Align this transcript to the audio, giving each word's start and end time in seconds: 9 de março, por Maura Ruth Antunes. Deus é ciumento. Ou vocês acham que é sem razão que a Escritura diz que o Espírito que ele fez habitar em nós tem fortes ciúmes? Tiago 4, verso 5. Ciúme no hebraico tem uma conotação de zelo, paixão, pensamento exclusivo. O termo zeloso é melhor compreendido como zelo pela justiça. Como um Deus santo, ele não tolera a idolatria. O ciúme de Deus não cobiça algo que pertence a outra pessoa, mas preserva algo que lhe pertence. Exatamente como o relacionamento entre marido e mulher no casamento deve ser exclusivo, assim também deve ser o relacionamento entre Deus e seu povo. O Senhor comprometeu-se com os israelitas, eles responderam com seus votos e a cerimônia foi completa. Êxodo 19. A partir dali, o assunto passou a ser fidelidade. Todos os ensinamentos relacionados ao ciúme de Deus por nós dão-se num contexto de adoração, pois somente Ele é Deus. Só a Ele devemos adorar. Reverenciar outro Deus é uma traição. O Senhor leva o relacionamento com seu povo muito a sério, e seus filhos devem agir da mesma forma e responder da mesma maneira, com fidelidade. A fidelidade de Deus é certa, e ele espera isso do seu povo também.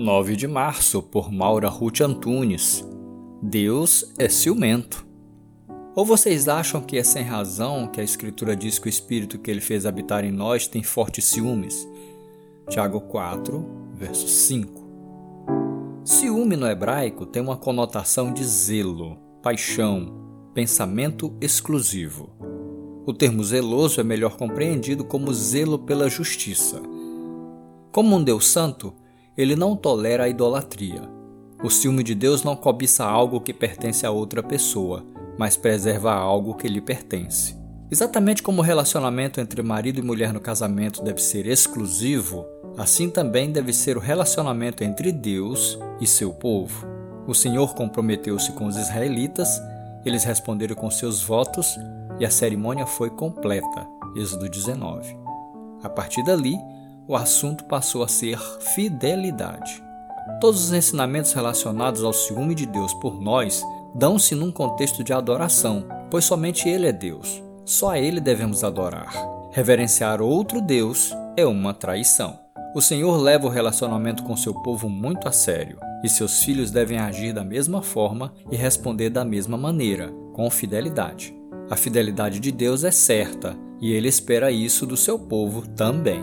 9 0.00 0.34
de 0.34 0.48
março, 0.48 1.02
por 1.02 1.30
Maura 1.30 1.68
Ruth 1.68 2.00
Antunes. 2.00 2.82
Deus 3.42 4.10
é 4.18 4.30
ciumento. 4.30 5.06
Ou 5.94 6.06
vocês 6.06 6.48
acham 6.48 6.80
que 6.80 6.96
é 6.96 7.04
sem 7.04 7.22
razão 7.22 7.86
que 7.86 8.00
a 8.00 8.04
Escritura 8.04 8.56
diz 8.56 8.78
que 8.78 8.86
o 8.86 8.88
Espírito 8.88 9.38
que 9.38 9.50
ele 9.50 9.60
fez 9.60 9.84
habitar 9.84 10.24
em 10.24 10.32
nós 10.32 10.66
tem 10.66 10.82
fortes 10.82 11.26
ciúmes? 11.26 11.86
Tiago 12.70 13.02
4, 13.02 13.62
verso 13.92 14.26
5. 14.26 14.80
Ciúme 16.02 16.56
no 16.56 16.66
hebraico 16.66 17.26
tem 17.26 17.42
uma 17.42 17.58
conotação 17.58 18.32
de 18.32 18.42
zelo, 18.42 19.18
paixão, 19.42 20.50
pensamento 20.54 21.36
exclusivo. 21.42 22.30
O 23.04 23.12
termo 23.12 23.44
zeloso 23.44 24.00
é 24.00 24.04
melhor 24.04 24.38
compreendido 24.38 25.04
como 25.04 25.32
zelo 25.34 25.78
pela 25.78 26.08
justiça. 26.08 26.80
Como 27.92 28.16
um 28.16 28.24
Deus 28.24 28.48
santo, 28.48 28.94
ele 29.40 29.56
não 29.56 29.74
tolera 29.74 30.24
a 30.24 30.28
idolatria. 30.28 31.02
O 31.62 31.70
ciúme 31.70 32.02
de 32.02 32.14
Deus 32.14 32.42
não 32.42 32.56
cobiça 32.56 33.04
algo 33.04 33.40
que 33.40 33.52
pertence 33.52 34.04
a 34.04 34.10
outra 34.10 34.42
pessoa, 34.42 35.04
mas 35.38 35.56
preserva 35.56 36.12
algo 36.12 36.54
que 36.54 36.68
lhe 36.68 36.80
pertence. 36.80 37.58
Exatamente 37.90 38.42
como 38.42 38.60
o 38.60 38.64
relacionamento 38.64 39.40
entre 39.40 39.62
marido 39.62 39.98
e 39.98 40.02
mulher 40.02 40.32
no 40.32 40.40
casamento 40.40 41.02
deve 41.02 41.22
ser 41.22 41.46
exclusivo, 41.46 42.44
assim 42.76 43.08
também 43.08 43.50
deve 43.50 43.72
ser 43.72 43.96
o 43.96 44.00
relacionamento 44.00 44.84
entre 44.84 45.10
Deus 45.10 45.78
e 46.00 46.06
seu 46.06 46.32
povo. 46.32 46.86
O 47.26 47.34
Senhor 47.34 47.74
comprometeu-se 47.74 48.52
com 48.52 48.66
os 48.66 48.76
israelitas, 48.76 49.60
eles 50.04 50.24
responderam 50.24 50.74
com 50.74 50.90
seus 50.90 51.22
votos 51.22 51.78
e 52.18 52.24
a 52.24 52.30
cerimônia 52.30 52.86
foi 52.86 53.10
completa. 53.10 53.86
Êxodo 54.14 54.48
19. 54.48 55.16
A 55.82 55.88
partir 55.88 56.22
dali, 56.24 56.56
o 57.10 57.16
assunto 57.16 57.64
passou 57.64 58.04
a 58.04 58.08
ser 58.08 58.38
fidelidade. 58.60 59.82
Todos 60.40 60.66
os 60.66 60.72
ensinamentos 60.72 61.32
relacionados 61.32 62.04
ao 62.04 62.12
ciúme 62.12 62.54
de 62.54 62.66
Deus 62.66 62.94
por 62.94 63.20
nós 63.20 63.64
dão-se 63.92 64.36
num 64.36 64.52
contexto 64.52 65.02
de 65.02 65.12
adoração, 65.12 65.84
pois 66.08 66.24
somente 66.24 66.68
Ele 66.68 66.86
é 66.86 66.92
Deus. 66.92 67.42
Só 67.64 67.90
a 67.90 67.98
Ele 67.98 68.20
devemos 68.20 68.62
adorar. 68.62 69.12
Reverenciar 69.50 70.22
outro 70.22 70.60
Deus 70.60 71.12
é 71.36 71.44
uma 71.44 71.74
traição. 71.74 72.38
O 72.76 72.80
Senhor 72.80 73.16
leva 73.16 73.48
o 73.48 73.50
relacionamento 73.50 74.22
com 74.22 74.36
seu 74.36 74.54
povo 74.62 74.88
muito 74.88 75.26
a 75.26 75.32
sério, 75.32 75.80
e 76.04 76.08
seus 76.08 76.44
filhos 76.44 76.70
devem 76.70 77.00
agir 77.00 77.32
da 77.32 77.42
mesma 77.42 77.82
forma 77.82 78.32
e 78.52 78.56
responder 78.56 79.10
da 79.10 79.24
mesma 79.24 79.56
maneira, 79.56 80.12
com 80.32 80.48
fidelidade. 80.48 81.36
A 81.68 81.74
fidelidade 81.74 82.38
de 82.38 82.52
Deus 82.52 82.84
é 82.84 82.92
certa, 82.92 83.56
e 83.80 83.92
ele 83.92 84.06
espera 84.06 84.52
isso 84.52 84.86
do 84.86 84.96
seu 84.96 85.18
povo 85.18 85.66
também. 85.70 86.22